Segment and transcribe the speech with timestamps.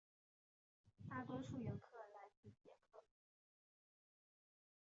[1.07, 3.03] 大多数游客来自捷克。